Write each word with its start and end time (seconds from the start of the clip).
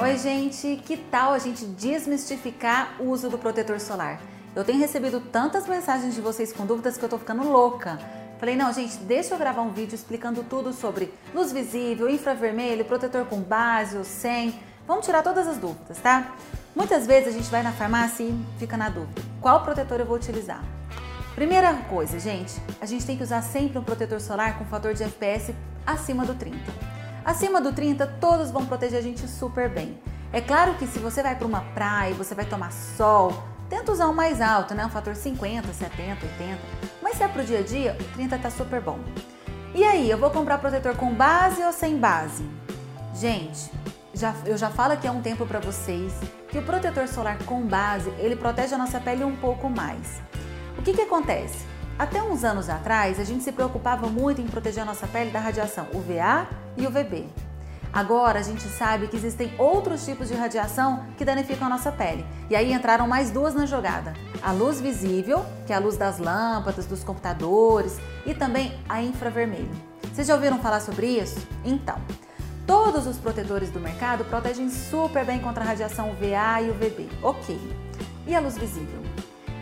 Oi, 0.00 0.16
gente, 0.16 0.80
que 0.86 0.96
tal 0.96 1.32
a 1.32 1.40
gente 1.40 1.64
desmistificar 1.64 2.94
o 3.00 3.10
uso 3.10 3.28
do 3.28 3.36
protetor 3.36 3.80
solar? 3.80 4.20
Eu 4.54 4.64
tenho 4.64 4.78
recebido 4.78 5.18
tantas 5.18 5.66
mensagens 5.66 6.14
de 6.14 6.20
vocês 6.20 6.52
com 6.52 6.64
dúvidas 6.64 6.96
que 6.96 7.04
eu 7.04 7.08
tô 7.08 7.18
ficando 7.18 7.42
louca. 7.42 7.98
Falei, 8.38 8.54
não, 8.54 8.72
gente, 8.72 8.96
deixa 8.98 9.34
eu 9.34 9.38
gravar 9.38 9.62
um 9.62 9.72
vídeo 9.72 9.96
explicando 9.96 10.44
tudo 10.44 10.72
sobre 10.72 11.12
luz 11.34 11.50
visível, 11.50 12.08
infravermelho, 12.08 12.84
protetor 12.84 13.26
com 13.26 13.40
base 13.40 13.96
ou 13.96 14.04
sem. 14.04 14.54
Vamos 14.86 15.04
tirar 15.04 15.24
todas 15.24 15.48
as 15.48 15.58
dúvidas, 15.58 15.98
tá? 15.98 16.36
Muitas 16.76 17.08
vezes 17.08 17.34
a 17.34 17.36
gente 17.36 17.50
vai 17.50 17.64
na 17.64 17.72
farmácia 17.72 18.22
e 18.22 18.46
fica 18.56 18.76
na 18.76 18.88
dúvida: 18.88 19.20
qual 19.40 19.64
protetor 19.64 19.98
eu 19.98 20.06
vou 20.06 20.14
utilizar? 20.14 20.62
Primeira 21.34 21.74
coisa, 21.90 22.20
gente, 22.20 22.54
a 22.80 22.86
gente 22.86 23.04
tem 23.04 23.16
que 23.16 23.24
usar 23.24 23.42
sempre 23.42 23.78
um 23.78 23.82
protetor 23.82 24.20
solar 24.20 24.56
com 24.56 24.64
fator 24.64 24.94
de 24.94 25.02
FPS 25.02 25.52
acima 25.84 26.24
do 26.24 26.36
30. 26.36 26.97
Acima 27.28 27.60
do 27.60 27.74
30, 27.74 28.06
todos 28.18 28.50
vão 28.50 28.64
proteger 28.64 28.98
a 28.98 29.02
gente 29.02 29.28
super 29.28 29.68
bem. 29.68 30.00
É 30.32 30.40
claro 30.40 30.72
que 30.76 30.86
se 30.86 30.98
você 30.98 31.22
vai 31.22 31.36
para 31.36 31.46
uma 31.46 31.60
praia, 31.60 32.14
você 32.14 32.34
vai 32.34 32.46
tomar 32.46 32.72
sol, 32.72 33.44
tenta 33.68 33.92
usar 33.92 34.08
um 34.08 34.14
mais 34.14 34.40
alto, 34.40 34.74
né? 34.74 34.86
Um 34.86 34.88
fator 34.88 35.14
50, 35.14 35.70
70, 35.70 36.24
80. 36.24 36.58
Mas 37.02 37.18
se 37.18 37.22
é 37.22 37.28
para 37.28 37.42
o 37.42 37.44
dia 37.44 37.58
a 37.58 37.62
dia, 37.62 37.98
o 38.00 38.04
30 38.14 38.38
tá 38.38 38.48
super 38.48 38.80
bom. 38.80 38.98
E 39.74 39.84
aí, 39.84 40.10
eu 40.10 40.16
vou 40.16 40.30
comprar 40.30 40.56
protetor 40.56 40.96
com 40.96 41.12
base 41.12 41.62
ou 41.62 41.70
sem 41.70 41.98
base? 41.98 42.48
Gente, 43.14 43.70
já, 44.14 44.34
eu 44.46 44.56
já 44.56 44.70
falo 44.70 44.94
aqui 44.94 45.06
há 45.06 45.12
um 45.12 45.20
tempo 45.20 45.44
para 45.44 45.60
vocês 45.60 46.14
que 46.48 46.58
o 46.58 46.62
protetor 46.62 47.06
solar 47.08 47.36
com 47.44 47.60
base, 47.60 48.08
ele 48.20 48.36
protege 48.36 48.74
a 48.74 48.78
nossa 48.78 48.98
pele 48.98 49.22
um 49.22 49.36
pouco 49.36 49.68
mais. 49.68 50.22
O 50.78 50.82
que 50.82 50.94
que 50.94 51.02
acontece? 51.02 51.66
Até 51.98 52.22
uns 52.22 52.44
anos 52.44 52.68
atrás, 52.68 53.18
a 53.18 53.24
gente 53.24 53.42
se 53.42 53.50
preocupava 53.50 54.06
muito 54.06 54.40
em 54.40 54.46
proteger 54.46 54.84
a 54.84 54.86
nossa 54.86 55.04
pele 55.08 55.32
da 55.32 55.40
radiação 55.40 55.88
UVA 55.92 56.46
e 56.76 56.86
UVB. 56.86 57.26
Agora 57.92 58.38
a 58.38 58.42
gente 58.42 58.62
sabe 58.68 59.08
que 59.08 59.16
existem 59.16 59.52
outros 59.58 60.04
tipos 60.04 60.28
de 60.28 60.34
radiação 60.34 61.04
que 61.16 61.24
danificam 61.24 61.66
a 61.66 61.70
nossa 61.70 61.90
pele. 61.90 62.24
E 62.48 62.54
aí 62.54 62.72
entraram 62.72 63.08
mais 63.08 63.32
duas 63.32 63.52
na 63.52 63.66
jogada: 63.66 64.12
a 64.40 64.52
luz 64.52 64.80
visível, 64.80 65.44
que 65.66 65.72
é 65.72 65.76
a 65.76 65.80
luz 65.80 65.96
das 65.96 66.18
lâmpadas, 66.18 66.86
dos 66.86 67.02
computadores, 67.02 67.98
e 68.24 68.32
também 68.32 68.78
a 68.88 69.02
infravermelho. 69.02 69.70
Vocês 70.14 70.28
já 70.28 70.34
ouviram 70.34 70.60
falar 70.60 70.80
sobre 70.80 71.06
isso? 71.06 71.44
Então, 71.64 71.96
todos 72.64 73.08
os 73.08 73.16
protetores 73.16 73.70
do 73.70 73.80
mercado 73.80 74.24
protegem 74.26 74.70
super 74.70 75.24
bem 75.24 75.40
contra 75.40 75.64
a 75.64 75.66
radiação 75.66 76.12
UVA 76.12 76.62
e 76.62 76.70
UVB. 76.70 77.08
Ok. 77.24 77.58
E 78.24 78.36
a 78.36 78.40
luz 78.40 78.56
visível? 78.56 79.02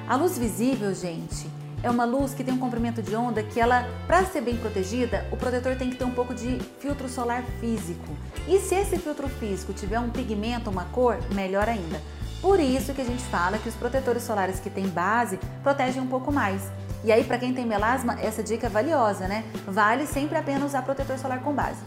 A 0.07 0.17
luz 0.17 0.37
visível, 0.37 0.95
gente, 0.95 1.49
é 1.83 1.91
uma 1.91 2.05
luz 2.05 2.35
que 2.35 2.43
tem 2.43 2.55
um 2.55 2.59
comprimento 2.59 3.03
de 3.03 3.15
onda 3.15 3.43
que 3.43 3.61
ela, 3.61 3.89
para 4.07 4.25
ser 4.25 4.41
bem 4.41 4.57
protegida, 4.57 5.27
o 5.31 5.37
protetor 5.37 5.77
tem 5.77 5.91
que 5.91 5.97
ter 5.97 6.05
um 6.05 6.11
pouco 6.11 6.35
de 6.35 6.59
filtro 6.81 7.09
solar 7.09 7.43
físico. 7.61 8.17
E 8.49 8.59
se 8.59 8.75
esse 8.75 8.99
filtro 8.99 9.29
físico 9.29 9.73
tiver 9.73 10.01
um 10.01 10.11
pigmento, 10.11 10.71
uma 10.71 10.85
cor, 10.87 11.19
melhor 11.33 11.69
ainda. 11.69 12.01
Por 12.41 12.61
isso 12.61 12.95
que 12.95 13.01
a 13.01 13.05
gente 13.05 13.23
fala 13.25 13.59
que 13.59 13.69
os 13.69 13.75
protetores 13.75 14.23
solares 14.23 14.61
que 14.61 14.71
têm 14.71 14.89
base 14.89 15.39
protegem 15.63 16.03
um 16.03 16.07
pouco 16.07 16.33
mais. 16.33 16.63
E 17.05 17.13
aí, 17.13 17.25
para 17.25 17.39
quem 17.39 17.55
tem 17.55 17.67
melasma, 17.67 18.19
essa 18.21 18.43
dica 18.43 18.67
é 18.67 18.71
valiosa, 18.71 19.29
né? 19.29 19.45
Vale 19.67 20.07
sempre 20.07 20.37
a 20.37 20.43
pena 20.43 20.65
usar 20.65 20.83
protetor 20.83 21.19
solar 21.19 21.41
com 21.41 21.53
base. 21.53 21.81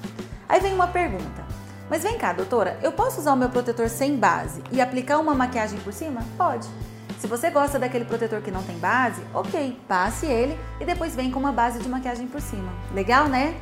Aí 0.47 0.59
vem 0.59 0.73
uma 0.73 0.87
pergunta. 0.87 1.45
Mas 1.89 2.03
vem 2.03 2.17
cá, 2.17 2.33
doutora, 2.33 2.77
eu 2.83 2.91
posso 2.91 3.19
usar 3.19 3.33
o 3.33 3.37
meu 3.37 3.49
protetor 3.49 3.89
sem 3.89 4.15
base 4.15 4.61
e 4.71 4.79
aplicar 4.79 5.17
uma 5.17 5.33
maquiagem 5.33 5.79
por 5.79 5.91
cima? 5.91 6.23
Pode. 6.37 6.67
Se 7.19 7.27
você 7.27 7.49
gosta 7.49 7.77
daquele 7.77 8.05
protetor 8.05 8.41
que 8.41 8.49
não 8.49 8.63
tem 8.63 8.77
base, 8.77 9.21
ok, 9.33 9.77
passe 9.89 10.25
ele 10.25 10.57
e 10.79 10.85
depois 10.85 11.13
vem 11.13 11.29
com 11.29 11.37
uma 11.37 11.51
base 11.51 11.79
de 11.79 11.89
maquiagem 11.89 12.27
por 12.27 12.39
cima. 12.39 12.71
Legal, 12.93 13.27
né? 13.27 13.59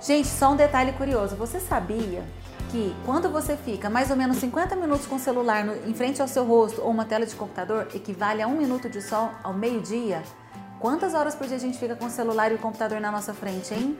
Gente, 0.00 0.28
só 0.28 0.52
um 0.52 0.56
detalhe 0.56 0.92
curioso. 0.92 1.34
Você 1.34 1.58
sabia 1.58 2.22
que 2.70 2.94
quando 3.04 3.28
você 3.28 3.56
fica 3.56 3.90
mais 3.90 4.08
ou 4.12 4.16
menos 4.16 4.36
50 4.36 4.76
minutos 4.76 5.04
com 5.04 5.16
o 5.16 5.18
celular 5.18 5.64
no, 5.64 5.74
em 5.90 5.92
frente 5.92 6.22
ao 6.22 6.28
seu 6.28 6.44
rosto 6.44 6.80
ou 6.80 6.90
uma 6.90 7.04
tela 7.04 7.26
de 7.26 7.34
computador 7.34 7.88
equivale 7.92 8.40
a 8.40 8.46
um 8.46 8.56
minuto 8.56 8.88
de 8.88 9.02
sol 9.02 9.32
ao 9.42 9.52
meio-dia? 9.52 10.22
Quantas 10.78 11.12
horas 11.12 11.34
por 11.34 11.48
dia 11.48 11.56
a 11.56 11.60
gente 11.60 11.76
fica 11.76 11.96
com 11.96 12.06
o 12.06 12.10
celular 12.10 12.52
e 12.52 12.54
o 12.54 12.58
computador 12.58 13.00
na 13.00 13.10
nossa 13.10 13.34
frente, 13.34 13.74
hein? 13.74 13.98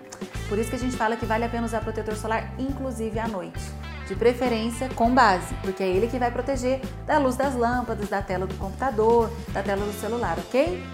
Por 0.49 0.57
isso 0.59 0.71
que 0.71 0.77
a 0.77 0.79
gente 0.79 0.97
fala 0.97 1.17
que 1.17 1.27
vale 1.27 1.45
a 1.45 1.49
pena 1.49 1.67
usar 1.67 1.81
protetor 1.81 2.15
solar, 2.15 2.55
inclusive 2.57 3.19
à 3.19 3.27
noite 3.27 3.80
de 4.11 4.17
preferência 4.17 4.89
com 4.89 5.15
base, 5.15 5.55
porque 5.63 5.85
é 5.85 5.89
ele 5.89 6.09
que 6.09 6.19
vai 6.19 6.33
proteger 6.33 6.81
da 7.07 7.17
luz 7.19 7.37
das 7.37 7.55
lâmpadas, 7.55 8.09
da 8.09 8.21
tela 8.21 8.45
do 8.45 8.55
computador, 8.57 9.31
da 9.53 9.63
tela 9.63 9.87
do 9.87 9.93
celular, 9.93 10.37
ok? 10.37 10.85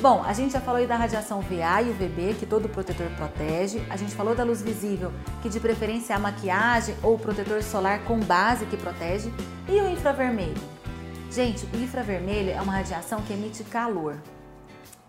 Bom, 0.00 0.22
a 0.24 0.32
gente 0.32 0.52
já 0.52 0.60
falou 0.60 0.80
aí 0.80 0.86
da 0.86 0.96
radiação 0.96 1.40
VA 1.40 1.82
e 1.82 1.90
UVB, 1.90 2.34
que 2.38 2.46
todo 2.46 2.68
protetor 2.68 3.08
protege. 3.16 3.84
A 3.90 3.96
gente 3.96 4.14
falou 4.14 4.36
da 4.36 4.44
luz 4.44 4.62
visível, 4.62 5.12
que 5.42 5.48
de 5.48 5.58
preferência 5.58 6.12
é 6.12 6.16
a 6.16 6.18
maquiagem 6.18 6.94
ou 7.02 7.14
o 7.14 7.18
protetor 7.18 7.60
solar 7.60 8.04
com 8.04 8.20
base 8.20 8.66
que 8.66 8.76
protege. 8.76 9.32
E 9.68 9.80
o 9.80 9.88
infravermelho? 9.88 10.54
Gente, 11.32 11.66
o 11.74 11.76
infravermelho 11.76 12.50
é 12.50 12.60
uma 12.60 12.72
radiação 12.72 13.20
que 13.22 13.32
emite 13.32 13.64
calor. 13.64 14.16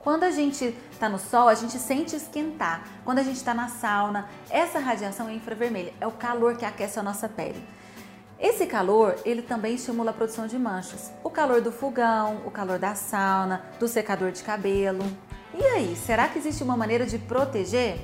Quando 0.06 0.24
a 0.24 0.30
gente 0.30 0.78
está 0.92 1.10
no 1.10 1.18
sol, 1.18 1.48
a 1.48 1.56
gente 1.56 1.80
sente 1.80 2.16
esquentar. 2.16 2.84
Quando 3.04 3.18
a 3.18 3.24
gente 3.24 3.38
está 3.38 3.56
na 3.56 3.70
sauna, 3.70 4.30
essa 4.52 4.78
radiação 4.78 5.28
é 5.28 5.34
infravermelha, 5.34 5.96
é 6.00 6.06
o 6.06 6.12
calor 6.12 6.56
que 6.56 6.64
aquece 6.64 7.00
a 7.00 7.02
nossa 7.02 7.28
pele. 7.28 7.60
Esse 8.40 8.68
calor, 8.68 9.16
ele 9.26 9.42
também 9.42 9.74
estimula 9.74 10.12
a 10.12 10.14
produção 10.14 10.46
de 10.46 10.60
manchas. 10.60 11.12
O 11.24 11.30
calor 11.32 11.60
do 11.60 11.72
fogão, 11.72 12.44
o 12.46 12.52
calor 12.52 12.78
da 12.78 12.94
sauna, 12.94 13.66
do 13.80 13.88
secador 13.88 14.32
de 14.32 14.44
cabelo. 14.44 15.04
E 15.56 15.64
aí, 15.64 15.96
será 15.96 16.28
que 16.28 16.38
existe 16.38 16.62
uma 16.62 16.78
maneira 16.78 17.08
de 17.08 17.18
proteger? 17.18 18.00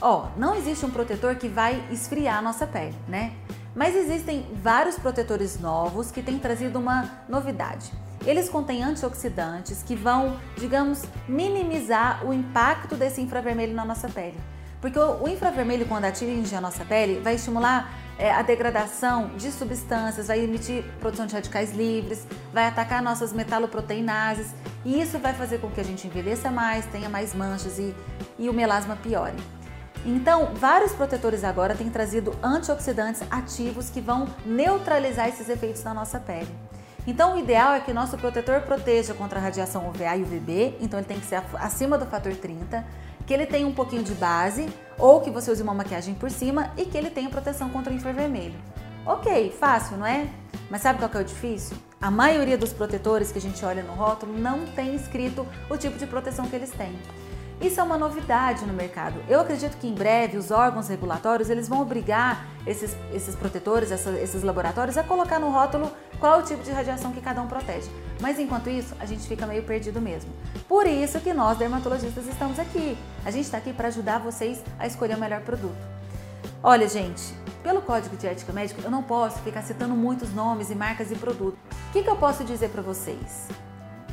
Ó, 0.00 0.24
oh, 0.24 0.40
não 0.40 0.56
existe 0.56 0.84
um 0.84 0.90
protetor 0.90 1.36
que 1.36 1.46
vai 1.46 1.80
esfriar 1.92 2.38
a 2.38 2.42
nossa 2.42 2.66
pele, 2.66 2.96
né? 3.06 3.36
Mas 3.72 3.94
existem 3.94 4.50
vários 4.52 4.98
protetores 4.98 5.60
novos 5.60 6.10
que 6.10 6.22
têm 6.22 6.40
trazido 6.40 6.80
uma 6.80 7.08
novidade. 7.28 7.92
Eles 8.26 8.48
contêm 8.48 8.82
antioxidantes 8.82 9.82
que 9.84 9.94
vão, 9.94 10.36
digamos, 10.56 11.04
minimizar 11.28 12.26
o 12.26 12.32
impacto 12.32 12.96
desse 12.96 13.20
infravermelho 13.20 13.72
na 13.72 13.84
nossa 13.84 14.08
pele. 14.08 14.36
Porque 14.80 14.98
o 14.98 15.28
infravermelho, 15.28 15.86
quando 15.86 16.04
atinge 16.04 16.54
a 16.54 16.60
nossa 16.60 16.84
pele, 16.84 17.20
vai 17.20 17.36
estimular 17.36 17.90
é, 18.18 18.30
a 18.30 18.42
degradação 18.42 19.28
de 19.36 19.50
substâncias, 19.52 20.26
vai 20.26 20.40
emitir 20.40 20.84
produção 21.00 21.26
de 21.26 21.34
radicais 21.34 21.72
livres, 21.72 22.26
vai 22.52 22.66
atacar 22.66 23.02
nossas 23.02 23.32
metaloproteinases 23.32 24.48
e 24.84 25.00
isso 25.00 25.18
vai 25.18 25.32
fazer 25.32 25.58
com 25.58 25.70
que 25.70 25.80
a 25.80 25.84
gente 25.84 26.06
envelheça 26.06 26.50
mais, 26.50 26.84
tenha 26.86 27.08
mais 27.08 27.34
manchas 27.34 27.78
e, 27.78 27.94
e 28.38 28.48
o 28.48 28.52
melasma 28.52 28.96
piore. 28.96 29.36
Então, 30.04 30.54
vários 30.54 30.92
protetores 30.92 31.42
agora 31.42 31.74
têm 31.74 31.90
trazido 31.90 32.36
antioxidantes 32.42 33.22
ativos 33.30 33.90
que 33.90 34.00
vão 34.00 34.28
neutralizar 34.44 35.28
esses 35.28 35.48
efeitos 35.48 35.82
na 35.82 35.92
nossa 35.92 36.20
pele. 36.20 36.48
Então, 37.06 37.36
o 37.36 37.38
ideal 37.38 37.72
é 37.72 37.80
que 37.80 37.92
o 37.92 37.94
nosso 37.94 38.18
protetor 38.18 38.62
proteja 38.62 39.14
contra 39.14 39.38
a 39.38 39.42
radiação 39.42 39.88
UVA 39.88 40.16
e 40.16 40.22
UVB, 40.22 40.74
então 40.80 40.98
ele 40.98 41.06
tem 41.06 41.20
que 41.20 41.26
ser 41.26 41.40
acima 41.54 41.96
do 41.96 42.04
fator 42.06 42.34
30, 42.34 42.84
que 43.24 43.32
ele 43.32 43.46
tenha 43.46 43.66
um 43.66 43.72
pouquinho 43.72 44.02
de 44.02 44.12
base, 44.14 44.68
ou 44.98 45.20
que 45.20 45.30
você 45.30 45.50
use 45.50 45.62
uma 45.62 45.72
maquiagem 45.74 46.14
por 46.14 46.30
cima 46.30 46.72
e 46.76 46.84
que 46.84 46.98
ele 46.98 47.10
tenha 47.10 47.30
proteção 47.30 47.70
contra 47.70 47.92
o 47.92 47.96
infravermelho. 47.96 48.58
Ok, 49.04 49.52
fácil, 49.52 49.96
não 49.98 50.06
é? 50.06 50.28
Mas 50.68 50.82
sabe 50.82 50.98
qual 50.98 51.08
que 51.08 51.16
é 51.16 51.20
o 51.20 51.24
difícil? 51.24 51.76
A 52.00 52.10
maioria 52.10 52.58
dos 52.58 52.72
protetores 52.72 53.30
que 53.30 53.38
a 53.38 53.40
gente 53.40 53.64
olha 53.64 53.84
no 53.84 53.92
rótulo 53.92 54.36
não 54.36 54.66
tem 54.66 54.96
escrito 54.96 55.46
o 55.70 55.76
tipo 55.76 55.96
de 55.96 56.06
proteção 56.06 56.46
que 56.46 56.56
eles 56.56 56.70
têm. 56.70 56.98
Isso 57.60 57.80
é 57.80 57.82
uma 57.82 57.96
novidade 57.96 58.66
no 58.66 58.74
mercado. 58.74 59.18
Eu 59.28 59.40
acredito 59.40 59.78
que 59.78 59.88
em 59.88 59.94
breve 59.94 60.36
os 60.36 60.50
órgãos 60.50 60.88
regulatórios 60.88 61.48
eles 61.48 61.68
vão 61.68 61.80
obrigar 61.80 62.46
esses, 62.66 62.94
esses 63.14 63.34
protetores, 63.34 63.90
essa, 63.90 64.10
esses 64.10 64.42
laboratórios 64.42 64.98
a 64.98 65.02
colocar 65.02 65.38
no 65.38 65.50
rótulo 65.50 65.90
qual 66.20 66.40
o 66.40 66.42
tipo 66.42 66.62
de 66.62 66.70
radiação 66.70 67.12
que 67.12 67.20
cada 67.20 67.40
um 67.40 67.46
protege. 67.46 67.88
Mas 68.20 68.38
enquanto 68.38 68.68
isso, 68.68 68.94
a 69.00 69.06
gente 69.06 69.26
fica 69.26 69.46
meio 69.46 69.62
perdido 69.62 70.00
mesmo. 70.02 70.30
Por 70.68 70.86
isso 70.86 71.18
que 71.20 71.32
nós 71.32 71.56
dermatologistas 71.56 72.26
estamos 72.26 72.58
aqui. 72.58 72.96
A 73.24 73.30
gente 73.30 73.46
está 73.46 73.56
aqui 73.56 73.72
para 73.72 73.88
ajudar 73.88 74.18
vocês 74.18 74.62
a 74.78 74.86
escolher 74.86 75.16
o 75.16 75.20
melhor 75.20 75.40
produto. 75.40 75.96
Olha, 76.62 76.86
gente, 76.88 77.34
pelo 77.62 77.80
Código 77.80 78.16
de 78.16 78.26
Ética 78.26 78.52
Médica, 78.52 78.82
eu 78.82 78.90
não 78.90 79.02
posso 79.02 79.38
ficar 79.40 79.62
citando 79.62 79.94
muitos 79.94 80.32
nomes 80.34 80.70
e 80.70 80.74
marcas 80.74 81.10
e 81.10 81.14
produtos. 81.14 81.58
O 81.88 81.92
que, 81.92 82.02
que 82.02 82.10
eu 82.10 82.16
posso 82.16 82.44
dizer 82.44 82.68
para 82.68 82.82
vocês? 82.82 83.48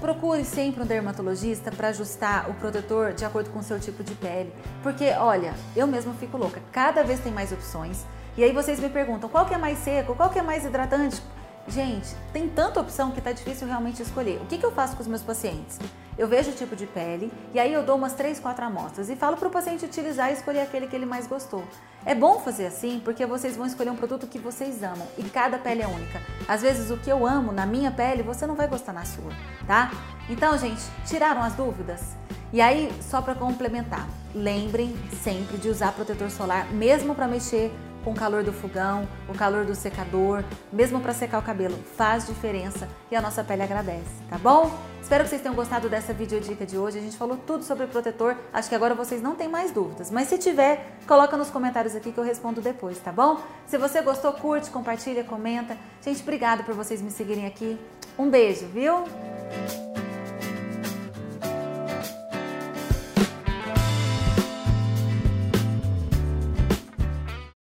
Procure 0.03 0.43
sempre 0.43 0.83
um 0.83 0.85
dermatologista 0.85 1.71
para 1.71 1.87
ajustar 1.87 2.49
o 2.49 2.53
protetor 2.55 3.13
de 3.13 3.23
acordo 3.23 3.49
com 3.51 3.59
o 3.59 3.63
seu 3.63 3.79
tipo 3.79 4.03
de 4.03 4.13
pele, 4.15 4.53
porque 4.81 5.05
olha, 5.11 5.53
eu 5.77 5.87
mesma 5.87 6.13
fico 6.15 6.35
louca, 6.35 6.61
cada 6.73 7.05
vez 7.05 7.21
tem 7.21 7.31
mais 7.31 7.53
opções. 7.53 8.05
E 8.35 8.43
aí 8.43 8.51
vocês 8.51 8.81
me 8.81 8.89
perguntam, 8.89 9.29
qual 9.29 9.45
que 9.45 9.53
é 9.53 9.57
mais 9.57 9.77
seco, 9.77 10.13
qual 10.13 10.29
que 10.29 10.37
é 10.37 10.41
mais 10.41 10.65
hidratante? 10.65 11.23
Gente, 11.67 12.13
tem 12.33 12.49
tanta 12.49 12.81
opção 12.81 13.11
que 13.11 13.21
tá 13.21 13.31
difícil 13.31 13.67
realmente 13.67 14.01
escolher. 14.01 14.41
O 14.41 14.45
que, 14.45 14.57
que 14.57 14.65
eu 14.65 14.71
faço 14.71 14.95
com 14.95 15.01
os 15.01 15.07
meus 15.07 15.23
pacientes? 15.23 15.79
Eu 16.17 16.27
vejo 16.27 16.51
o 16.51 16.53
tipo 16.53 16.75
de 16.75 16.85
pele 16.85 17.31
e 17.53 17.59
aí 17.59 17.73
eu 17.73 17.83
dou 17.83 17.95
umas 17.95 18.13
3, 18.13 18.39
4 18.39 18.65
amostras 18.65 19.09
e 19.09 19.15
falo 19.15 19.37
para 19.37 19.47
o 19.47 19.51
paciente 19.51 19.85
utilizar 19.85 20.29
e 20.29 20.33
escolher 20.33 20.59
aquele 20.59 20.87
que 20.87 20.95
ele 20.95 21.05
mais 21.05 21.25
gostou. 21.25 21.63
É 22.05 22.13
bom 22.13 22.39
fazer 22.39 22.67
assim 22.67 23.01
porque 23.03 23.25
vocês 23.25 23.55
vão 23.55 23.65
escolher 23.65 23.89
um 23.89 23.95
produto 23.95 24.27
que 24.27 24.37
vocês 24.37 24.83
amam 24.83 25.07
e 25.17 25.23
cada 25.23 25.57
pele 25.57 25.81
é 25.81 25.87
única. 25.87 26.21
Às 26.47 26.61
vezes 26.61 26.91
o 26.91 26.97
que 26.97 27.09
eu 27.09 27.25
amo 27.25 27.51
na 27.51 27.65
minha 27.65 27.89
pele 27.89 28.21
você 28.21 28.45
não 28.45 28.55
vai 28.55 28.67
gostar 28.67 28.93
na 28.93 29.05
sua, 29.05 29.31
tá? 29.65 29.89
Então, 30.29 30.57
gente, 30.57 30.81
tiraram 31.05 31.41
as 31.41 31.53
dúvidas? 31.53 32.15
E 32.51 32.61
aí, 32.61 32.91
só 33.01 33.19
para 33.21 33.33
complementar, 33.33 34.07
lembrem 34.35 34.95
sempre 35.23 35.57
de 35.57 35.69
usar 35.69 35.93
protetor 35.93 36.29
solar 36.29 36.71
mesmo 36.71 37.15
para 37.15 37.27
mexer 37.27 37.71
com 38.03 38.11
o 38.11 38.15
calor 38.15 38.43
do 38.43 38.51
fogão, 38.51 39.07
o 39.27 39.33
calor 39.33 39.65
do 39.65 39.75
secador, 39.75 40.43
mesmo 40.71 40.99
para 40.99 41.13
secar 41.13 41.39
o 41.39 41.41
cabelo, 41.41 41.77
faz 41.95 42.27
diferença 42.27 42.87
e 43.09 43.15
a 43.15 43.21
nossa 43.21 43.43
pele 43.43 43.63
agradece, 43.63 44.09
tá 44.29 44.37
bom? 44.37 44.71
Espero 45.01 45.25
que 45.25 45.31
vocês 45.31 45.41
tenham 45.41 45.53
gostado 45.53 45.89
dessa 45.89 46.13
videodica 46.13 46.65
de 46.65 46.77
hoje. 46.77 46.97
A 46.97 47.01
gente 47.01 47.17
falou 47.17 47.37
tudo 47.45 47.63
sobre 47.63 47.85
protetor, 47.87 48.37
acho 48.53 48.69
que 48.69 48.75
agora 48.75 48.95
vocês 48.95 49.21
não 49.21 49.35
têm 49.35 49.49
mais 49.49 49.69
dúvidas. 49.69 50.09
Mas 50.09 50.29
se 50.29 50.37
tiver, 50.37 50.97
coloca 51.05 51.35
nos 51.35 51.49
comentários 51.49 51.93
aqui 51.93 52.11
que 52.11 52.17
eu 52.17 52.23
respondo 52.23 52.61
depois, 52.61 52.97
tá 52.99 53.11
bom? 53.11 53.37
Se 53.67 53.77
você 53.77 54.01
gostou, 54.01 54.31
curte, 54.31 54.69
compartilha, 54.69 55.23
comenta. 55.23 55.77
Gente, 56.01 56.21
obrigada 56.21 56.63
por 56.63 56.73
vocês 56.73 57.01
me 57.01 57.11
seguirem 57.11 57.45
aqui. 57.45 57.77
Um 58.17 58.29
beijo, 58.29 58.65
viu? 58.67 59.03